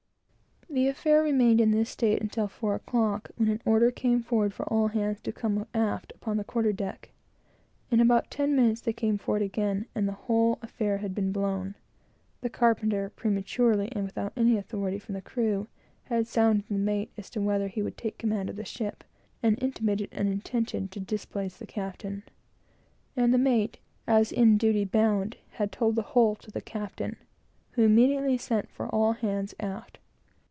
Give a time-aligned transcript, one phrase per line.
[0.73, 4.63] The affair remained in this state until four o'clock, when an order came forward for
[4.71, 7.09] all hands to come aft upon the quarter deck.
[7.89, 11.75] In about ten minutes they came forward again, and the whole affair had been blown.
[12.39, 15.67] The carpenter, very prematurely, and without any authority from the crew,
[16.03, 19.03] had sounded the mate as to whether he would take command of the ship,
[19.43, 22.23] and intimated an intention to displace the captain;
[23.17, 27.17] and the mate, as in duty bound, had told the whole to the captain,
[27.71, 29.97] who immediately sent for all hands aft.